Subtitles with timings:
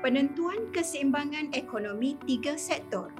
[0.00, 3.12] penentuan keseimbangan ekonomi tiga sektor.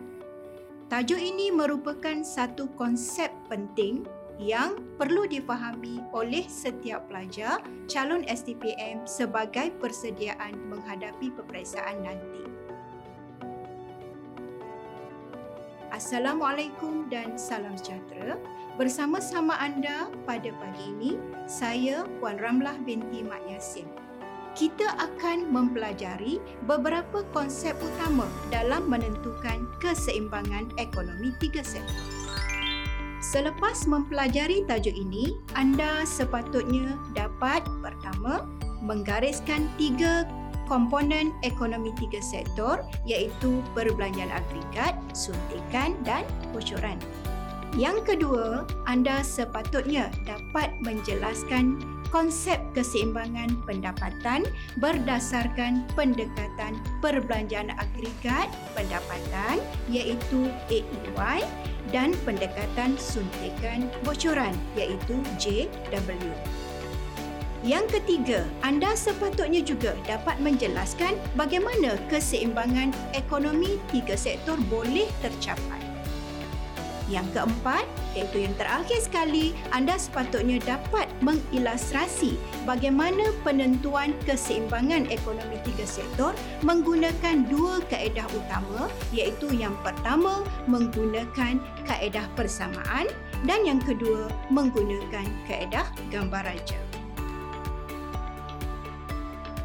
[0.88, 4.08] Tajuk ini merupakan satu konsep penting
[4.40, 12.48] yang perlu difahami oleh setiap pelajar calon STPM sebagai persediaan menghadapi peperiksaan nanti.
[15.92, 18.40] Assalamualaikum dan salam sejahtera.
[18.80, 21.12] Bersama-sama anda pada pagi ini,
[21.44, 24.09] saya Puan Ramlah binti Mak Yasin
[24.60, 26.36] kita akan mempelajari
[26.68, 31.96] beberapa konsep utama dalam menentukan keseimbangan ekonomi tiga sektor.
[33.24, 38.44] Selepas mempelajari tajuk ini, anda sepatutnya dapat pertama
[38.84, 40.28] menggariskan tiga
[40.68, 47.00] komponen ekonomi tiga sektor iaitu perbelanjaan agregat, suntikan dan bocoran.
[47.80, 54.44] Yang kedua, anda sepatutnya dapat menjelaskan konsep keseimbangan pendapatan
[54.82, 61.40] berdasarkan pendekatan perbelanjaan agregat pendapatan iaitu AEY
[61.94, 66.10] dan pendekatan suntikan bocoran iaitu JW.
[67.60, 75.89] Yang ketiga, anda sepatutnya juga dapat menjelaskan bagaimana keseimbangan ekonomi tiga sektor boleh tercapai.
[77.10, 85.82] Yang keempat, iaitu yang terakhir sekali, anda sepatutnya dapat mengilustrasi bagaimana penentuan keseimbangan ekonomi tiga
[85.82, 86.30] sektor
[86.62, 93.10] menggunakan dua kaedah utama iaitu yang pertama menggunakan kaedah persamaan
[93.42, 96.78] dan yang kedua menggunakan kaedah gambar raja.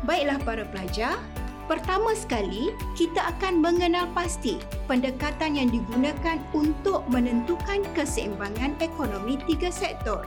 [0.05, 1.17] Baiklah para pelajar,
[1.65, 10.21] Pertama sekali, kita akan mengenal pasti pendekatan yang digunakan untuk menentukan keseimbangan ekonomi tiga sektor.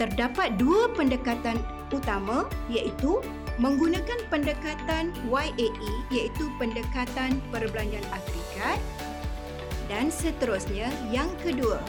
[0.00, 1.60] Terdapat dua pendekatan
[1.92, 3.20] utama iaitu
[3.60, 8.80] menggunakan pendekatan YAE iaitu pendekatan perbelanjaan agregat
[9.88, 11.80] dan seterusnya yang kedua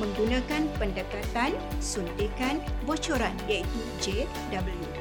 [0.00, 4.93] menggunakan pendekatan suntikan bocoran iaitu JW.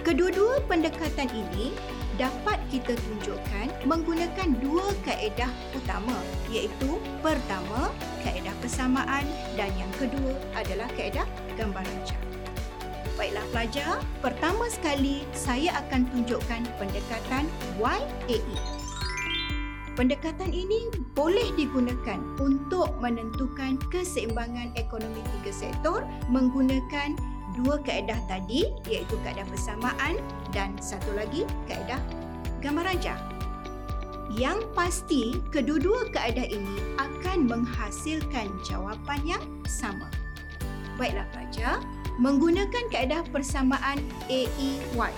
[0.00, 1.76] Kedua-dua pendekatan ini
[2.16, 6.16] dapat kita tunjukkan menggunakan dua kaedah utama
[6.48, 7.92] iaitu pertama
[8.24, 9.28] kaedah persamaan
[9.60, 11.28] dan yang kedua adalah kaedah
[11.60, 12.24] gambar rancang.
[13.20, 13.94] Baiklah pelajar,
[14.24, 17.44] pertama sekali saya akan tunjukkan pendekatan
[17.76, 18.40] YAE.
[20.00, 27.20] Pendekatan ini boleh digunakan untuk menentukan keseimbangan ekonomi tiga sektor menggunakan
[27.58, 30.18] dua kaedah tadi iaitu kaedah persamaan
[30.54, 31.98] dan satu lagi kaedah
[32.62, 33.18] gambar rajah.
[34.30, 40.06] Yang pasti kedua-dua kaedah ini akan menghasilkan jawapan yang sama.
[40.94, 41.82] Baiklah pelajar,
[42.22, 43.98] menggunakan kaedah persamaan
[44.30, 45.14] AEY.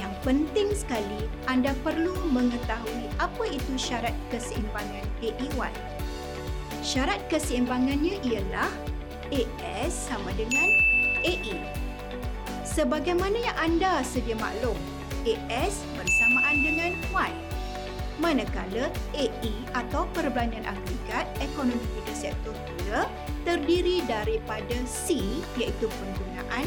[0.00, 5.72] Yang penting sekali anda perlu mengetahui apa itu syarat keseimbangan AEY.
[6.80, 8.70] Syarat keseimbangannya ialah
[9.34, 10.95] AS sama dengan
[11.26, 11.58] AE.
[12.62, 14.78] Sebagaimana yang anda sedia maklum,
[15.26, 17.32] AS bersamaan dengan Y.
[18.16, 23.04] Manakala AE atau perbelanjaan agregat ekonomi tiga sektor pula
[23.44, 25.20] terdiri daripada C
[25.60, 26.64] iaitu penggunaan,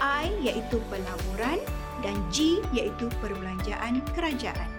[0.00, 1.60] I iaitu pelaburan
[2.00, 4.70] dan G iaitu perbelanjaan kerajaan.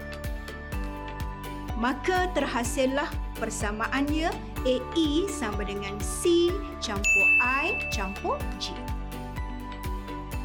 [1.78, 4.30] Maka terhasillah persamaannya
[4.66, 6.50] AE sama dengan C
[6.82, 8.74] campur I campur G.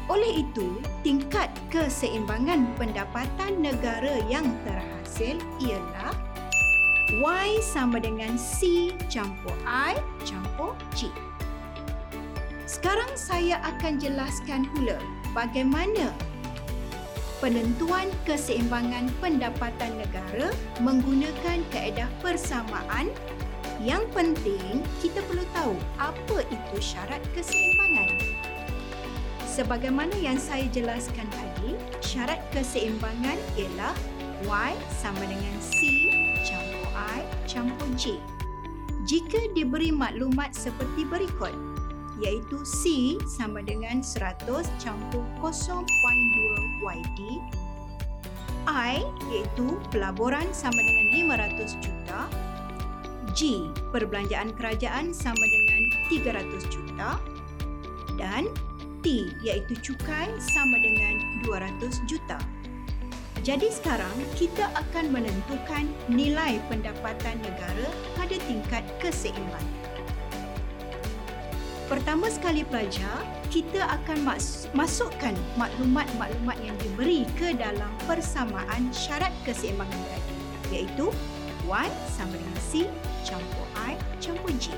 [0.07, 6.15] Oleh itu, tingkat keseimbangan pendapatan negara yang terhasil ialah
[7.19, 11.11] Y sama dengan C campur I campur G.
[12.67, 14.99] Sekarang saya akan jelaskan pula
[15.35, 16.11] bagaimana
[17.43, 20.51] penentuan keseimbangan pendapatan negara
[20.83, 23.11] menggunakan kaedah persamaan
[23.83, 28.36] yang penting kita perlu tahu apa itu syarat keseimbangan.
[29.57, 31.73] Sebagaimana yang saya jelaskan tadi,
[32.05, 33.97] syarat keseimbangan ialah
[34.45, 35.81] Y sama dengan C
[36.45, 38.21] campur I campur J.
[39.09, 41.57] Jika diberi maklumat seperti berikut,
[42.21, 44.45] iaitu C sama dengan 100
[44.77, 45.89] campur 0.2
[46.85, 47.41] YD,
[48.69, 49.01] I
[49.33, 52.29] iaitu pelaburan sama dengan 500 juta,
[53.33, 55.81] G perbelanjaan kerajaan sama dengan
[56.13, 57.17] 300 juta
[58.21, 58.45] dan
[59.07, 61.15] Iaitu cukai sama dengan
[61.47, 62.35] 200 juta.
[63.47, 67.87] Jadi sekarang kita akan menentukan nilai pendapatan negara
[68.19, 69.87] pada tingkat keseimbangan.
[71.87, 79.95] Pertama sekali pelajar, kita akan mas- masukkan maklumat-maklumat yang diberi ke dalam persamaan syarat keseimbangan
[80.11, 80.35] tadi
[80.75, 81.07] iaitu
[81.63, 82.91] Y sama dengan C
[83.23, 84.75] campur I campur G.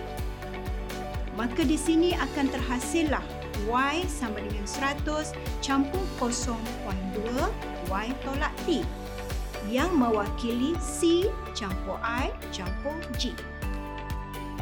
[1.34, 3.26] Maka di sini akan terhasillah
[3.68, 6.56] Y sama dengan 100 campur 0.2
[7.90, 8.86] Y tolak T
[9.68, 11.28] yang mewakili C
[11.58, 13.36] campur I campur G.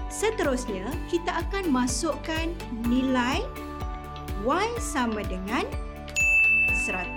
[0.07, 2.49] Seterusnya, kita akan masukkan
[2.89, 3.45] nilai
[4.41, 5.67] Y sama dengan
[6.87, 7.13] 100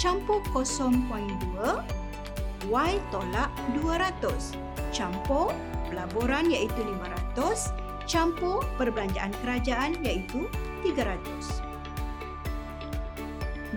[0.00, 0.80] campur 0.2
[2.68, 4.56] Y tolak 200
[4.90, 5.54] campur
[5.88, 6.80] pelaburan iaitu
[7.36, 7.72] 500
[8.10, 10.50] campur perbelanjaan kerajaan iaitu
[10.82, 11.70] 300.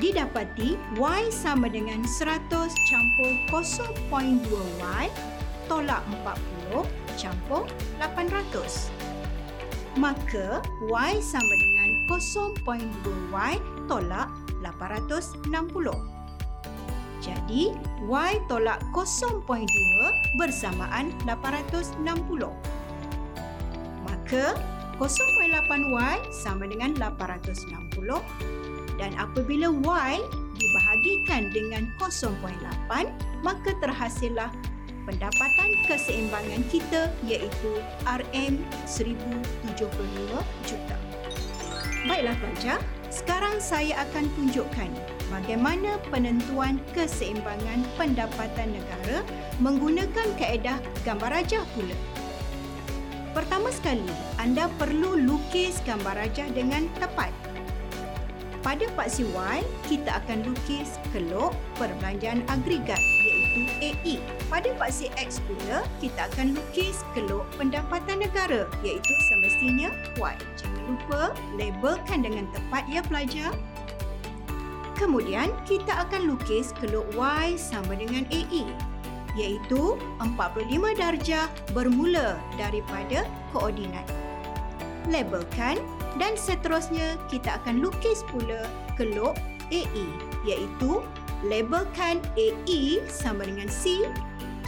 [0.02, 2.50] Didapati Y sama dengan 100
[2.90, 3.32] campur
[4.02, 5.06] 0.2Y
[5.70, 6.02] tolak
[6.74, 6.84] 40
[7.16, 7.70] campur
[8.02, 8.90] 800.
[9.94, 13.54] Maka Y sama dengan 0.2Y
[13.86, 14.28] tolak
[14.66, 15.54] 860.
[17.24, 17.72] Jadi
[18.04, 19.46] Y tolak 0.2
[20.36, 22.02] bersamaan 860.
[24.04, 24.58] Maka
[24.98, 27.69] 0.8Y sama dengan 860
[29.01, 30.13] dan apabila Y
[30.57, 33.10] dibahagikan dengan 0.8
[33.42, 34.54] maka terhasillah
[35.04, 37.72] pendapatan keseimbangan kita iaitu
[38.07, 39.92] RM 1075
[40.63, 40.98] juta.
[42.04, 44.92] Baiklah pelajar, sekarang saya akan tunjukkan
[45.31, 49.24] bagaimana penentuan keseimbangan pendapatan negara
[49.63, 51.96] menggunakan kaedah gambar rajah pula.
[53.34, 54.06] Pertama sekali,
[54.38, 57.34] anda perlu lukis gambar rajah dengan tepat.
[58.62, 59.60] Pada paksi Y,
[59.90, 64.16] kita akan lukis kelok perbelanjaan agregat iaitu AE.
[64.48, 70.36] Pada paksi X pula, kita akan lukis kelok pendapatan negara iaitu semestinya Y.
[70.56, 71.22] Jangan lupa
[71.58, 73.52] labelkan dengan tepat ya pelajar.
[74.94, 78.93] Kemudian, kita akan lukis kelok Y sama dengan AE
[79.34, 84.06] iaitu 45 darjah bermula daripada koordinat.
[85.10, 85.82] Labelkan
[86.22, 89.36] dan seterusnya kita akan lukis pula kelok
[89.74, 90.06] AE
[90.46, 91.02] iaitu
[91.44, 94.06] labelkan AE sama dengan C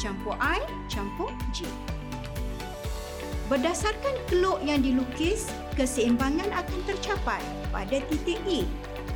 [0.01, 0.59] campur I
[0.91, 1.69] campur G.
[3.45, 5.45] Berdasarkan kelok yang dilukis,
[5.77, 8.65] keseimbangan akan tercapai pada titik E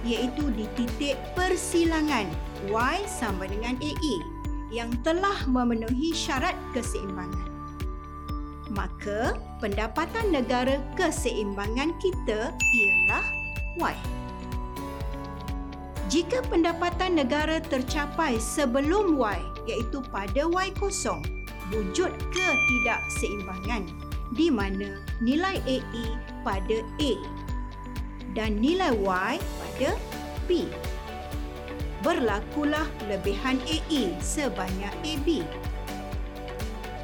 [0.06, 2.30] iaitu di titik persilangan
[2.70, 4.39] Y sama dengan AE
[4.70, 7.50] yang telah memenuhi syarat keseimbangan
[8.70, 13.26] maka pendapatan negara keseimbangan kita ialah
[13.82, 13.96] Y.
[16.10, 19.40] Jika pendapatan negara tercapai sebelum Y
[19.70, 21.22] iaitu pada Y kosong,
[21.70, 23.86] wujud ketidakseimbangan
[24.34, 26.06] di mana nilai AE
[26.46, 27.14] pada A
[28.34, 29.90] dan nilai Y pada
[30.50, 30.66] B.
[32.00, 35.44] Berlakulah lebihan AE sebanyak AB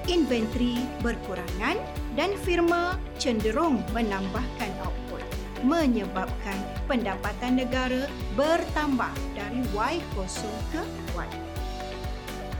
[0.06, 1.78] inventory berkurangan
[2.14, 5.22] dan firma cenderung menambahkan output
[5.66, 8.06] menyebabkan pendapatan negara
[8.38, 10.30] bertambah dari Y0
[10.70, 10.84] ke
[11.18, 11.30] Y.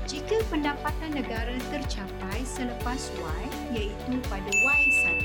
[0.06, 3.42] Jika pendapatan negara tercapai selepas Y
[3.78, 5.18] iaitu pada Y1,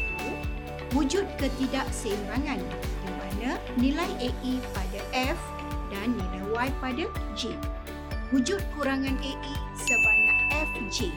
[0.93, 5.41] wujud ketidakseimbangan di mana nilai AE pada F
[5.91, 7.05] dan nilai Y pada
[7.35, 7.55] G.
[8.31, 11.11] Wujud kurangan AE sebanyak FG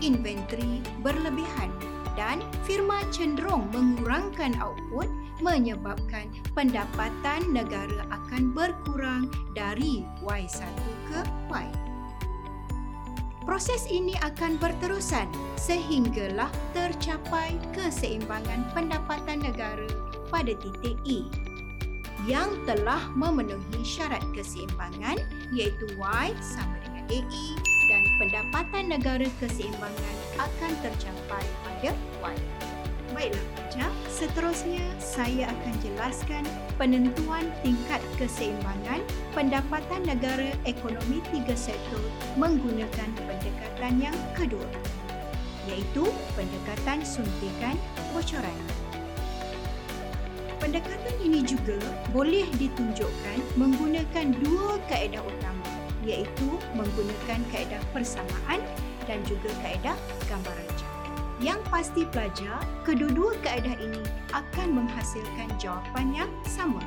[0.00, 1.70] inventory berlebihan
[2.18, 5.06] dan firma cenderung mengurangkan output
[5.38, 10.74] menyebabkan pendapatan negara akan berkurang dari Y1
[11.06, 11.68] ke Y.
[13.46, 15.24] Proses ini akan berterusan
[15.56, 19.88] sehinggalah tercapai keseimbangan pendapatan negara
[20.28, 21.47] pada titik E
[22.26, 25.20] yang telah memenuhi syarat keseimbangan
[25.54, 27.46] iaitu Y sama dengan AE
[27.88, 31.92] dan pendapatan negara keseimbangan akan tercapai pada
[32.24, 32.36] Y.
[33.08, 36.44] Baiklah pelajar, seterusnya saya akan jelaskan
[36.76, 39.00] penentuan tingkat keseimbangan
[39.32, 42.04] pendapatan negara ekonomi tiga sektor
[42.36, 44.68] menggunakan pendekatan yang kedua
[45.68, 47.76] iaitu pendekatan suntikan
[48.16, 48.77] bocoran.
[50.58, 51.78] Pendekatan ini juga
[52.10, 55.70] boleh ditunjukkan menggunakan dua kaedah utama
[56.02, 58.60] iaitu menggunakan kaedah persamaan
[59.06, 59.96] dan juga kaedah
[60.26, 60.88] gambar raja.
[61.38, 64.02] Yang pasti pelajar, kedua-dua kaedah ini
[64.34, 66.82] akan menghasilkan jawapan yang sama.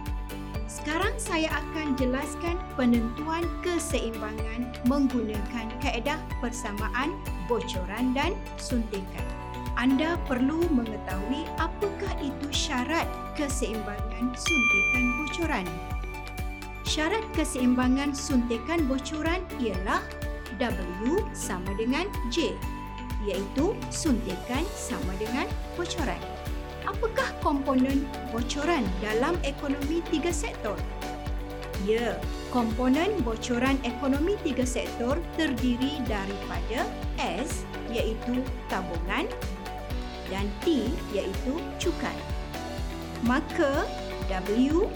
[0.67, 7.15] Sekarang saya akan jelaskan penentuan keseimbangan menggunakan kaedah persamaan,
[7.47, 9.40] bocoran dan suntikan.
[9.79, 13.07] Anda perlu mengetahui apakah itu syarat
[13.39, 15.67] keseimbangan suntikan bocoran.
[16.83, 20.03] Syarat keseimbangan suntikan bocoran ialah
[20.59, 22.53] W sama dengan J
[23.25, 25.47] iaitu suntikan sama dengan
[25.77, 26.19] bocoran.
[26.85, 30.75] Apakah komponen bocoran dalam ekonomi tiga sektor?
[31.81, 32.13] Ya,
[32.53, 36.85] komponen bocoran ekonomi tiga sektor terdiri daripada
[37.17, 39.25] S iaitu tabungan
[40.31, 42.15] dan T iaitu cukai.
[43.27, 43.85] Maka
[44.31, 44.88] W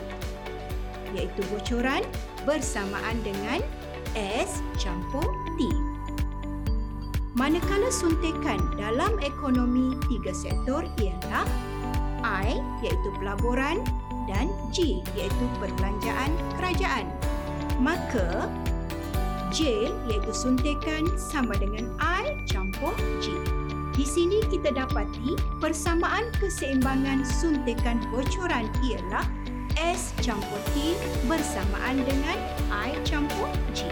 [1.13, 2.01] iaitu bocoran
[2.48, 3.60] bersamaan dengan
[4.15, 5.27] S campur
[5.60, 5.70] T.
[7.36, 11.44] Manakala suntikan dalam ekonomi tiga sektor ialah
[12.24, 13.84] I iaitu pelaburan
[14.25, 17.06] dan G iaitu perbelanjaan kerajaan.
[17.84, 18.48] Maka
[19.51, 23.36] J iaitu suntikan sama dengan I campur G.
[23.96, 29.24] Di sini kita dapati persamaan keseimbangan suntikan bocoran ialah
[29.80, 31.00] S campur T
[31.32, 32.36] bersamaan dengan
[32.68, 33.88] I campur G.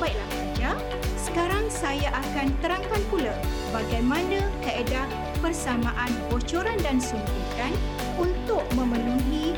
[0.00, 0.76] Baiklah pelajar,
[1.20, 3.36] sekarang saya akan terangkan pula
[3.76, 5.04] bagaimana kaedah
[5.44, 7.76] persamaan bocoran dan suntikan
[8.16, 9.52] untuk memenuhi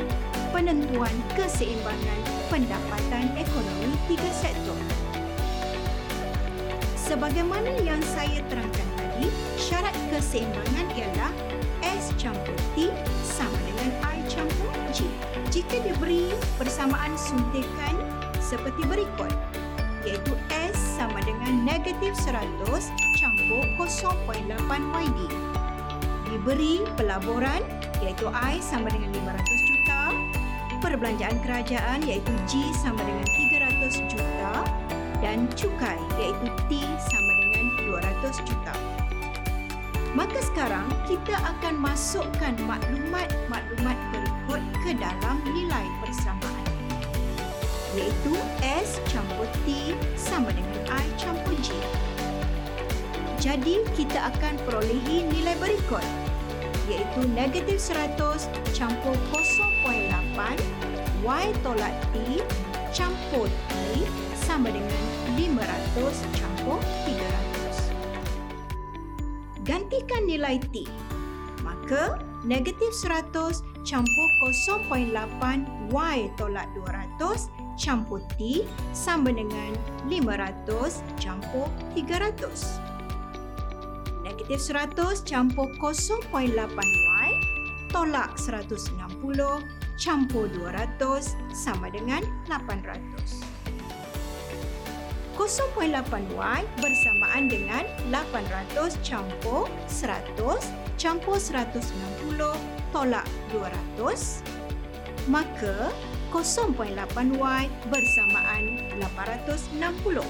[0.51, 2.19] penentuan keseimbangan
[2.51, 4.79] pendapatan ekonomi tiga sektor.
[6.99, 8.86] Sebagaimana yang saya terangkan
[9.17, 11.33] tadi, syarat keseimbangan ialah
[11.81, 12.93] S campur T
[13.25, 15.09] sama dengan I campur G.
[15.49, 16.29] Jika diberi
[16.61, 17.97] persamaan suntikan
[18.37, 19.33] seperti berikut,
[20.05, 22.37] iaitu S sama dengan negatif 100
[23.17, 24.53] campur 0.8
[25.01, 25.19] YD.
[26.29, 27.65] Diberi pelaburan
[28.05, 30.01] iaitu I sama dengan 500 juta,
[30.77, 34.53] perbelanjaan kerajaan iaitu G sama dengan 300 juta
[35.25, 38.96] dan cukai iaitu T sama dengan 200 juta.
[40.17, 46.65] Maka sekarang kita akan masukkan maklumat-maklumat berikut ke dalam nilai persamaan.
[47.93, 48.33] Iaitu
[48.65, 51.69] S campur T sama dengan I campur G.
[53.37, 56.01] Jadi kita akan perolehi nilai berikut
[56.89, 58.17] iaitu negatif 100
[58.73, 60.17] campur 0.8
[61.21, 62.41] Y tolak T
[62.89, 63.73] campur T
[64.33, 65.03] sama dengan
[65.37, 67.46] 500 campur 300
[69.67, 70.87] gantikan nilai T.
[71.61, 73.35] Maka, negatif 100
[73.83, 76.71] campur 0.8 Y tolak
[77.19, 78.63] 200 campur T
[78.95, 79.75] sama dengan
[80.07, 82.79] 500 campur 300.
[84.23, 87.29] Negatif 100 campur 0.8 Y
[87.91, 88.87] tolak 160
[89.99, 93.46] campur 200 sama dengan 800.
[95.37, 100.33] 0.8Y bersamaan dengan 800 campur 100
[100.97, 101.77] campur 160
[102.89, 104.57] tolak 200
[105.29, 105.93] maka
[106.31, 108.63] 0.8Y bersamaan
[108.99, 110.23] 860.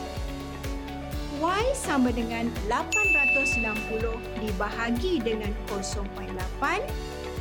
[1.37, 6.81] Y sama dengan 860 dibahagi dengan 0.8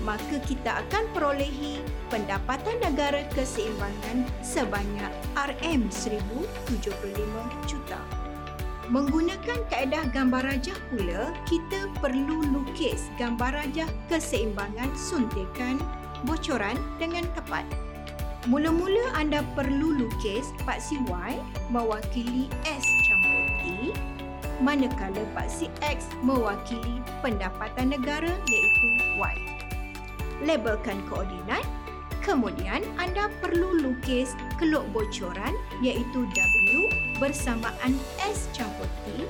[0.06, 7.34] maka kita akan perolehi pendapatan negara keseimbangan sebanyak RM1075
[7.66, 7.98] juta.
[8.86, 15.82] Menggunakan kaedah gambar rajah pula, kita perlu lukis gambar rajah keseimbangan suntikan
[16.22, 17.66] bocoran dengan tepat.
[18.46, 21.34] Mula-mula anda perlu lukis paksi Y
[21.66, 23.90] mewakili S campur T
[24.62, 29.55] manakala paksi X mewakili pendapatan negara iaitu Y
[30.45, 31.64] labelkan koordinat.
[32.21, 36.71] Kemudian anda perlu lukis keluk bocoran iaitu W
[37.23, 39.25] bersamaan S campur T.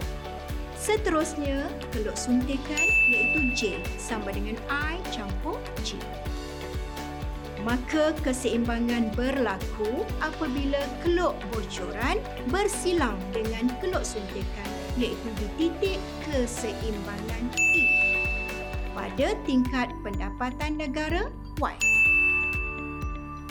[0.80, 3.60] Seterusnya, keluk suntikan iaitu J
[4.00, 6.00] sama dengan I campur G.
[7.66, 17.85] Maka keseimbangan berlaku apabila keluk bocoran bersilang dengan keluk suntikan iaitu di titik keseimbangan E
[19.16, 21.76] pada tingkat pendapatan negara Y.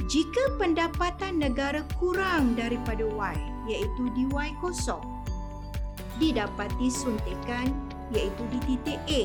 [0.06, 3.36] Jika pendapatan negara kurang daripada Y
[3.74, 5.02] iaitu di Y kosong,
[6.22, 7.74] didapati suntikan
[8.14, 9.24] iaitu di titik A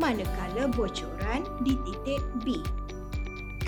[0.00, 2.64] manakala bocoran di titik B.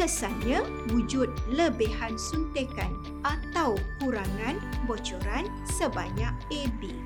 [0.00, 0.64] Kesannya
[0.96, 2.96] wujud lebihan suntikan
[3.28, 4.56] atau kurangan
[4.88, 6.96] bocoran sebanyak AB.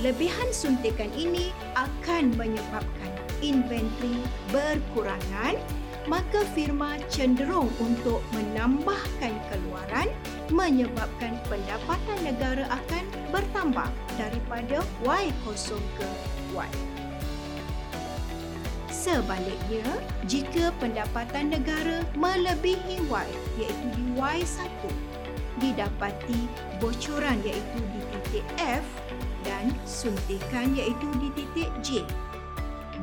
[0.00, 3.09] Lebihan suntikan ini akan menyebabkan
[3.40, 4.20] inventory
[4.54, 5.56] berkurangan,
[6.08, 10.08] maka firma cenderung untuk menambahkan keluaran
[10.48, 16.08] menyebabkan pendapatan negara akan bertambah daripada Y0 ke
[16.56, 16.70] Y.
[18.90, 19.86] Sebaliknya,
[20.28, 24.68] jika pendapatan negara melebihi Y iaitu di Y1,
[25.60, 26.40] didapati
[26.80, 28.84] bocoran iaitu di titik F
[29.44, 32.04] dan suntikan iaitu di titik J.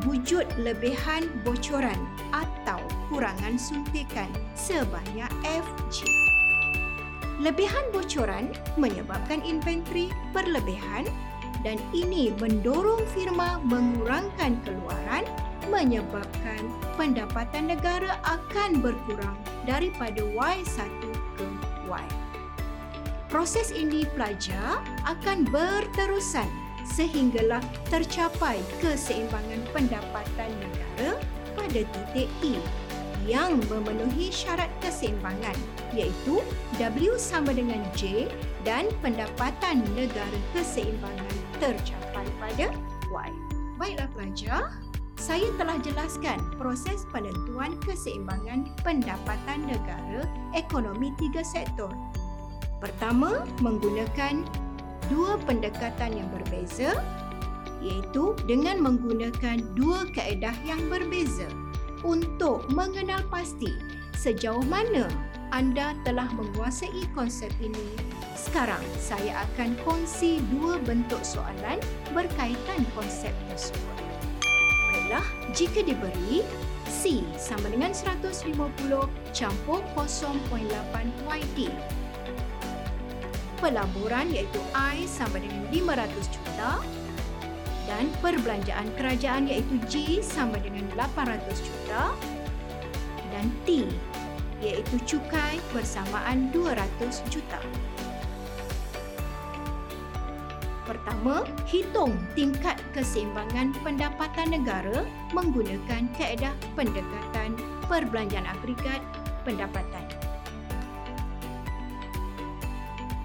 [0.06, 1.98] Wujud lebihan bocoran
[2.30, 2.78] atau
[3.10, 6.06] kurangan suntikan sebanyak FJ.
[7.42, 11.10] Lebihan bocoran menyebabkan inventory berlebihan
[11.66, 15.26] dan ini mendorong firma mengurangkan keluaran
[15.70, 16.62] menyebabkan
[16.96, 20.90] pendapatan negara akan berkurang daripada Y1
[21.38, 21.48] ke
[21.90, 22.06] Y.
[23.28, 26.48] Proses ini pelajar akan berterusan
[26.94, 31.20] sehinggalah tercapai keseimbangan pendapatan negara
[31.58, 32.56] pada titik E
[33.28, 35.58] yang memenuhi syarat keseimbangan
[35.92, 36.40] iaitu
[36.80, 38.32] W sama dengan J
[38.64, 42.72] dan pendapatan negara keseimbangan tercapai pada
[43.12, 43.30] Y.
[43.78, 44.64] Baiklah pelajar,
[45.20, 50.24] saya telah jelaskan proses penentuan keseimbangan pendapatan negara
[50.56, 51.92] ekonomi tiga sektor.
[52.78, 54.46] Pertama, menggunakan
[55.12, 57.00] dua pendekatan yang berbeza
[57.84, 61.48] iaitu dengan menggunakan dua kaedah yang berbeza
[62.02, 63.72] untuk mengenal pasti
[64.18, 65.06] sejauh mana
[65.56, 67.96] anda telah menguasai konsep ini.
[68.36, 71.80] Sekarang saya akan kongsi dua bentuk soalan
[72.12, 73.98] berkaitan konsep tersebut.
[74.92, 76.44] Baiklah, jika diberi
[76.88, 78.52] C sama dengan 150
[79.32, 80.52] campur 0.8
[81.28, 81.72] YD.
[83.58, 86.78] Pelaburan iaitu I sama dengan 500 juta
[87.90, 92.14] dan perbelanjaan kerajaan iaitu G sama dengan 800 juta
[93.34, 93.90] dan T
[94.62, 97.62] iaitu cukai bersamaan 200 juta.
[100.88, 105.04] Pertama, hitung tingkat keseimbangan pendapatan negara
[105.36, 107.60] menggunakan kaedah pendekatan
[107.92, 109.04] perbelanjaan agregat
[109.44, 110.07] pendapatan.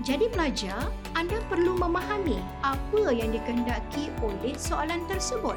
[0.03, 5.55] Jadi pelajar, anda perlu memahami apa yang dikehendaki oleh soalan tersebut.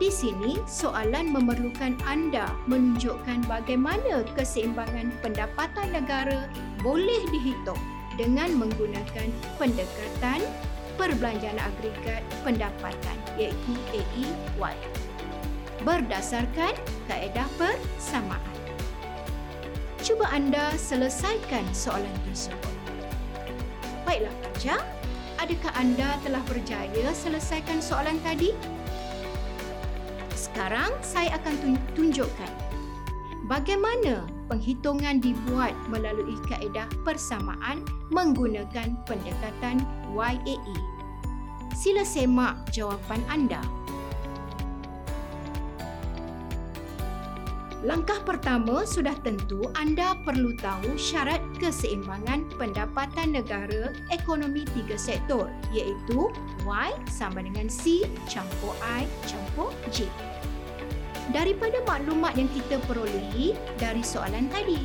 [0.00, 6.48] Di sini, soalan memerlukan anda menunjukkan bagaimana keseimbangan pendapatan negara
[6.80, 7.78] boleh dihitung
[8.16, 9.28] dengan menggunakan
[9.60, 10.40] pendekatan
[10.96, 14.76] perbelanjaan agregat pendapatan iaitu AEY
[15.84, 16.72] berdasarkan
[17.06, 18.56] kaedah persamaan.
[20.00, 22.73] Cuba anda selesaikan soalan tersebut.
[24.14, 24.80] Baiklah pelajar,
[25.42, 28.54] adakah anda telah berjaya selesaikan soalan tadi?
[30.38, 32.52] Sekarang saya akan tunjukkan
[33.50, 37.82] bagaimana penghitungan dibuat melalui kaedah persamaan
[38.14, 39.82] menggunakan pendekatan
[40.14, 40.78] YAE.
[41.74, 43.66] Sila semak jawapan anda.
[47.84, 56.32] Langkah pertama sudah tentu anda perlu tahu syarat keseimbangan pendapatan negara ekonomi tiga sektor iaitu
[56.64, 60.08] Y sama dengan C campur I campur J.
[61.28, 64.80] Daripada maklumat yang kita perolehi dari soalan tadi.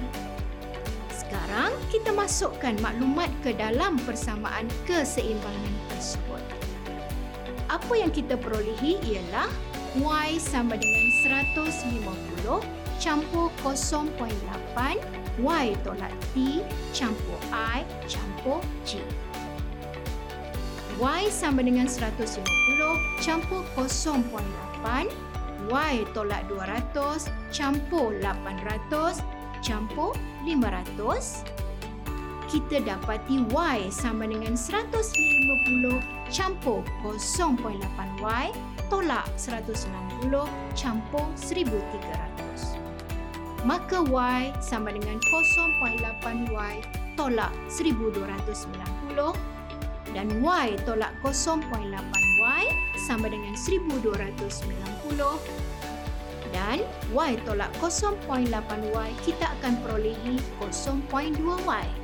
[1.16, 6.44] Sekarang kita masukkan maklumat ke dalam persamaan keseimbangan tersebut.
[7.72, 9.48] Apa yang kita perolehi ialah
[9.96, 11.08] Y sama dengan
[11.48, 14.20] 150 campur 0.8
[15.40, 16.60] Y tolak T
[16.92, 19.00] campur I campur G.
[21.00, 22.44] Y sama dengan 150
[23.24, 25.08] campur 0.8
[25.72, 29.24] Y tolak 200 campur 800
[29.64, 30.12] campur
[30.44, 31.48] 500
[32.52, 35.08] kita dapati Y sama dengan 150
[36.28, 37.80] campur 0.8
[38.20, 38.46] Y
[38.92, 39.88] tolak 160
[40.76, 42.79] campur 1300
[43.67, 46.80] maka Y sama dengan 0.8Y
[47.19, 48.56] tolak 1290
[50.15, 52.63] dan Y tolak 0.8Y
[52.95, 54.63] sama dengan 1290
[56.56, 56.80] dan
[57.12, 62.00] Y tolak 0.8Y kita akan perolehi 0.2Y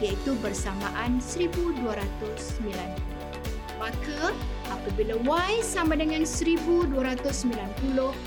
[0.00, 2.72] iaitu bersamaan 1290.
[3.80, 4.32] Maka
[4.68, 6.92] apabila Y sama dengan 1290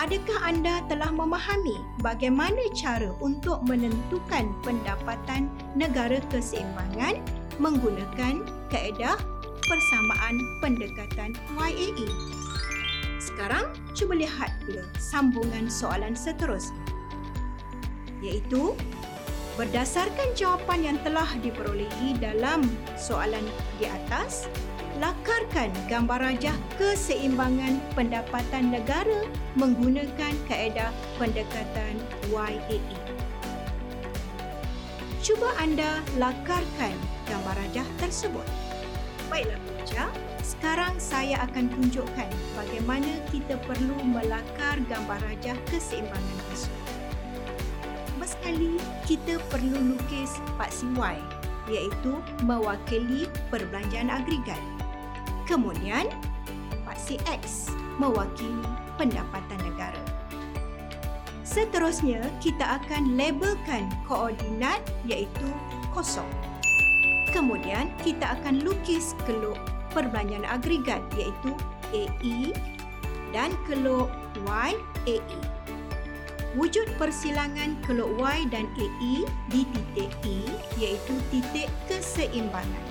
[0.00, 7.20] Adakah anda telah memahami bagaimana cara untuk menentukan pendapatan negara keseimbangan
[7.60, 8.40] menggunakan
[8.72, 9.20] kaedah
[9.68, 12.08] persamaan pendekatan YAE?
[13.20, 16.80] Sekarang, cuba lihat pula sambungan soalan seterusnya.
[18.24, 18.72] Iaitu,
[19.60, 22.64] berdasarkan jawapan yang telah diperolehi dalam
[22.96, 23.44] soalan
[23.76, 24.48] di atas,
[24.96, 29.28] lakarkan gambar rajah keseimbangan pendapatan negara
[29.60, 30.88] menggunakan kaedah
[31.20, 32.00] pendekatan
[32.32, 32.80] YAE.
[35.20, 36.96] Cuba anda lakarkan
[37.28, 38.48] gambar rajah tersebut.
[39.28, 40.08] Baiklah pelajar,
[40.40, 46.99] sekarang saya akan tunjukkan bagaimana kita perlu melakar gambar rajah keseimbangan tersebut.
[48.20, 48.76] Pertama sekali,
[49.08, 51.16] kita perlu lukis paksi Y
[51.72, 54.60] iaitu mewakili perbelanjaan agregat.
[55.48, 56.04] Kemudian,
[56.84, 58.60] paksi X mewakili
[59.00, 60.04] pendapatan negara.
[61.48, 65.48] Seterusnya, kita akan labelkan koordinat iaitu
[65.96, 66.28] kosong.
[67.32, 69.56] Kemudian, kita akan lukis keluk
[69.96, 71.56] perbelanjaan agregat iaitu
[71.96, 72.52] AE
[73.32, 74.12] dan keluk
[74.44, 75.59] YAE.
[76.58, 79.22] Wujud persilangan keluk Y dan AE
[79.54, 80.50] di titik E
[80.82, 82.90] iaitu titik keseimbangan.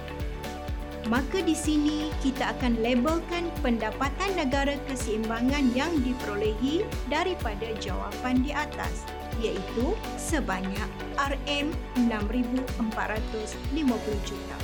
[1.11, 9.03] Maka di sini kita akan labelkan pendapatan negara keseimbangan yang diperolehi daripada jawapan di atas
[9.43, 10.87] iaitu sebanyak
[11.19, 12.79] RM6,450
[14.23, 14.55] juta.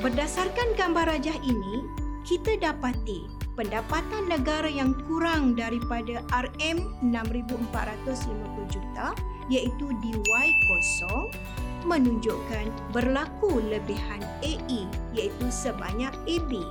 [0.00, 1.84] Berdasarkan gambar rajah ini,
[2.24, 9.14] kita dapati pendapatan negara yang kurang daripada RM6,450 juta
[9.50, 11.30] iaitu DY kosong
[11.84, 16.64] menunjukkan berlaku lebihan AE iaitu sebanyak AB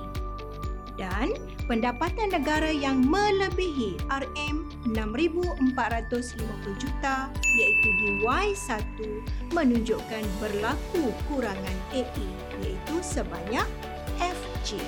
[0.94, 1.34] dan
[1.66, 8.82] pendapatan negara yang melebihi RM6,450 juta iaitu DY1
[9.50, 12.28] menunjukkan berlaku kurangan AE
[12.62, 13.66] iaitu sebanyak
[14.22, 14.78] FG.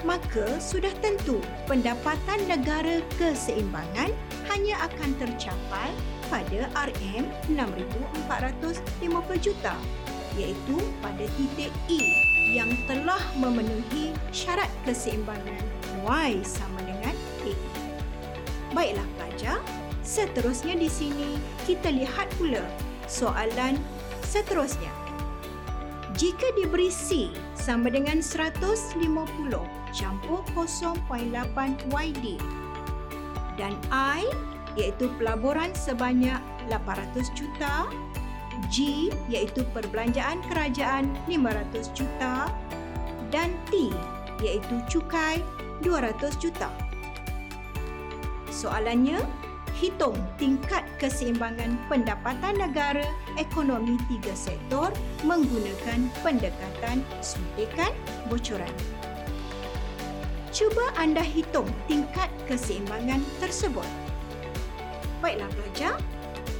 [0.00, 4.08] Maka sudah tentu pendapatan negara keseimbangan
[4.48, 5.92] hanya akan tercapai
[6.32, 9.76] pada RM6,450 juta
[10.38, 12.00] iaitu pada titik E
[12.56, 15.60] yang telah memenuhi syarat keseimbangan
[16.00, 17.12] Y sama dengan
[17.44, 17.52] A.
[18.72, 19.58] Baiklah pelajar,
[20.00, 21.36] seterusnya di sini
[21.66, 22.64] kita lihat pula
[23.10, 23.76] soalan
[24.24, 24.88] seterusnya.
[26.14, 31.06] Jika diberi C sama dengan 150 campur 0.8
[31.90, 32.40] YD
[33.58, 34.24] dan I
[34.78, 36.38] iaitu pelaburan sebanyak
[36.70, 37.90] 800 juta
[38.70, 42.48] G iaitu perbelanjaan kerajaan 500 juta
[43.34, 43.90] dan T
[44.40, 45.42] iaitu cukai
[45.82, 46.68] 200 juta.
[48.50, 49.22] Soalannya,
[49.80, 53.06] hitung tingkat keseimbangan pendapatan negara
[53.40, 54.92] ekonomi tiga sektor
[55.24, 57.94] menggunakan pendekatan suntikan
[58.28, 58.72] bocoran.
[60.50, 63.86] Cuba anda hitung tingkat keseimbangan tersebut.
[65.22, 65.94] Baiklah pelajar,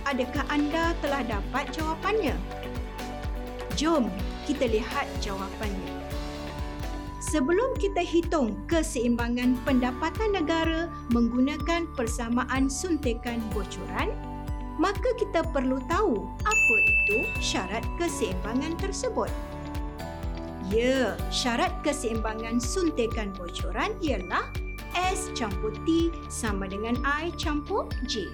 [0.06, 2.38] adakah anda telah dapat jawapannya?
[3.74, 4.06] Jom
[4.46, 5.90] kita lihat jawapannya.
[7.18, 14.14] Sebelum kita hitung keseimbangan pendapatan negara menggunakan persamaan suntikan bocoran,
[14.78, 19.30] maka kita perlu tahu apa itu syarat keseimbangan tersebut.
[20.70, 24.54] Ya, syarat keseimbangan suntikan bocoran ialah
[24.94, 28.30] S campur T sama dengan I campur J.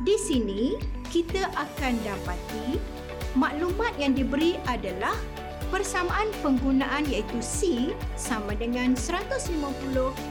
[0.00, 0.80] Di sini,
[1.12, 2.80] kita akan dapati
[3.36, 5.12] maklumat yang diberi adalah
[5.68, 9.60] persamaan penggunaan iaitu C sama dengan 150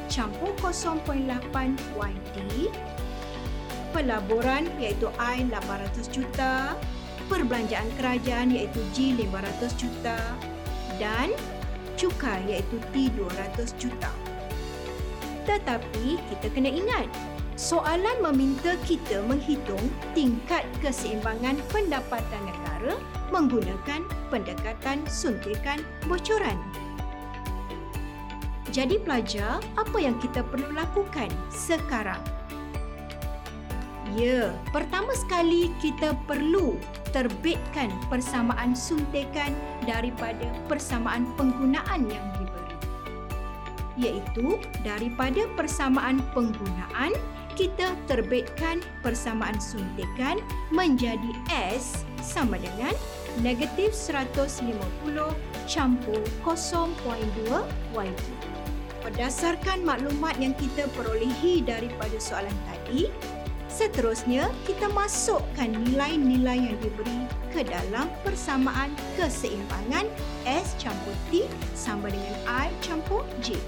[0.10, 1.06] campur 0.8
[1.94, 2.38] YD,
[3.94, 6.74] pelaburan iaitu I 800 juta,
[7.28, 10.18] perbelanjaan kerajaan iaitu G 500 juta
[11.02, 11.30] dan
[11.96, 14.12] cukai iaitu T 200 juta.
[15.46, 17.10] Tetapi kita kena ingat
[17.56, 19.80] Soalan meminta kita menghitung
[20.12, 23.00] tingkat keseimbangan pendapatan negara
[23.32, 26.60] menggunakan pendekatan suntikan bocoran.
[28.76, 32.20] Jadi pelajar, apa yang kita perlu lakukan sekarang?
[34.16, 36.80] Ya, pertama sekali kita perlu
[37.12, 39.52] terbitkan persamaan suntikan
[39.84, 42.76] daripada persamaan penggunaan yang diberi.
[44.00, 47.12] Iaitu daripada persamaan penggunaan
[47.60, 50.40] kita terbitkan persamaan suntikan
[50.72, 52.96] menjadi S sama dengan
[53.44, 54.72] negatif 150
[55.68, 57.52] campur 0.2
[57.92, 58.28] YD.
[59.04, 63.12] Berdasarkan maklumat yang kita perolehi daripada soalan tadi,
[63.76, 68.88] Seterusnya, kita masukkan nilai-nilai yang diberi ke dalam persamaan
[69.20, 70.08] keseimbangan
[70.48, 71.44] S campur T
[71.76, 73.60] sama dengan I campur J.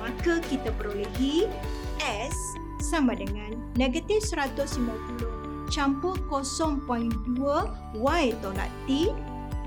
[0.00, 1.44] Maka kita perolehi
[2.00, 2.32] S
[2.80, 4.80] sama dengan negatif 150
[5.68, 7.36] campur 0.2
[8.00, 9.12] Y tolak T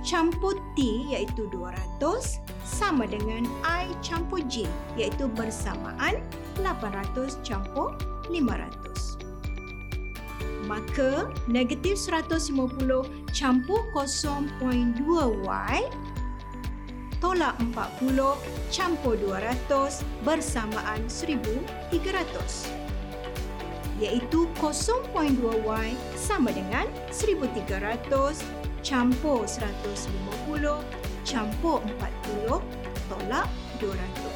[0.02, 4.66] campur T iaitu 200 sama dengan I campur J
[4.98, 6.18] iaitu bersamaan
[6.66, 7.94] 800 campur
[8.34, 9.27] 500
[10.68, 15.80] maka negatif 150 campur 0.2y
[17.18, 18.38] tolak 40
[18.70, 22.78] campur 200 bersamaan 1300
[23.98, 28.38] iaitu 0.2y sama dengan 1300
[28.86, 31.82] campur 150 campur
[32.38, 32.62] 40
[33.10, 33.50] tolak
[33.82, 34.27] 200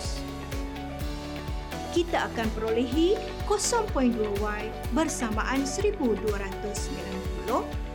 [1.92, 4.64] kita akan perolehi 0.2y
[4.96, 7.92] bersamaan 1290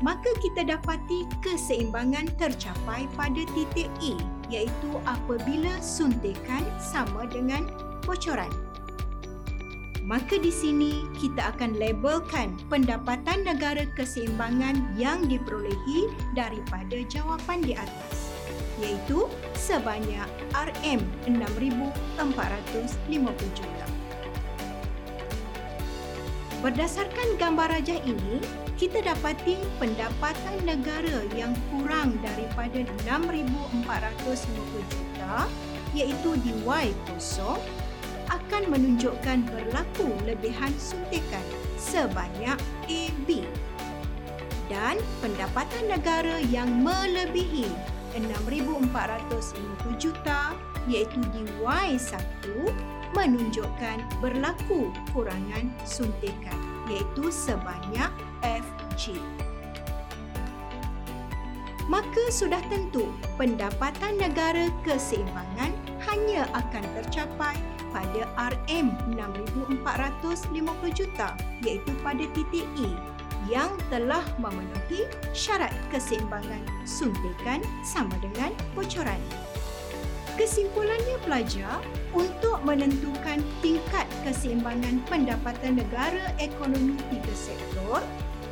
[0.00, 4.16] Maka kita dapati keseimbangan tercapai pada titik E
[4.50, 7.70] iaitu apabila suntikan sama dengan
[8.02, 8.50] bocoran
[10.10, 18.30] maka di sini kita akan labelkan pendapatan negara keseimbangan yang diperolehi daripada jawapan di atas
[18.80, 23.89] iaitu sebanyak RM6450 juta.
[26.60, 28.36] Berdasarkan gambar rajah ini,
[28.76, 33.80] kita dapati pendapatan negara yang kurang daripada 6450
[34.92, 35.48] juta
[35.96, 37.56] iaitu di Y0
[38.28, 41.40] akan menunjukkan berlaku lebihan suntikan
[41.80, 42.60] sebanyak
[42.92, 43.48] AB
[44.68, 47.72] dan pendapatan negara yang melebihi
[48.20, 50.52] 6,450 juta
[50.92, 52.20] iaitu di Y1
[53.14, 56.58] menunjukkan berlaku kurangan suntikan
[56.90, 58.10] iaitu sebanyak
[58.42, 59.18] FG.
[61.90, 65.74] Maka sudah tentu pendapatan negara keseimbangan
[66.06, 67.58] hanya akan tercapai
[67.90, 69.82] pada RM6,450
[70.94, 71.34] juta
[71.66, 72.94] iaitu pada titik E
[73.50, 79.49] yang telah memenuhi syarat keseimbangan suntikan sama dengan bocoran.
[80.40, 81.84] Kesimpulannya pelajar,
[82.16, 88.00] untuk menentukan tingkat keseimbangan pendapatan negara ekonomi tiga sektor,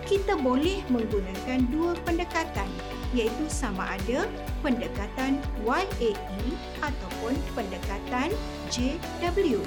[0.05, 2.69] kita boleh menggunakan dua pendekatan
[3.17, 4.29] iaitu sama ada
[4.61, 6.13] pendekatan YAE
[6.85, 8.37] ataupun pendekatan
[8.69, 9.65] JW.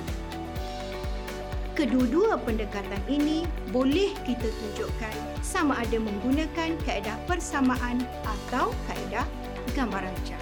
[1.74, 9.26] Kedua-dua pendekatan ini boleh kita tunjukkan sama ada menggunakan kaedah persamaan atau kaedah
[9.74, 10.42] gambar rajah.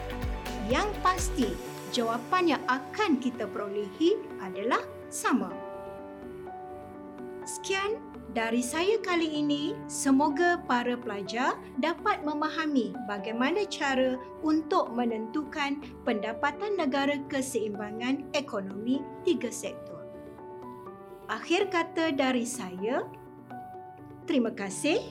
[0.68, 5.50] Yang pasti, jawapan yang akan kita perolehi adalah sama.
[7.50, 7.98] Sekian
[8.30, 17.18] dari saya kali ini, semoga para pelajar dapat memahami bagaimana cara untuk menentukan pendapatan negara
[17.26, 20.06] keseimbangan ekonomi tiga sektor.
[21.26, 23.02] Akhir kata dari saya,
[24.30, 25.02] terima kasih.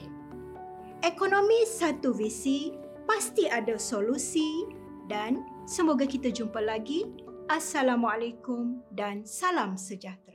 [1.03, 2.71] Ekonomi satu visi
[3.03, 4.62] pasti ada solusi
[5.11, 7.04] dan semoga kita jumpa lagi.
[7.44, 10.28] Assalamualaikum dan salam sejahtera.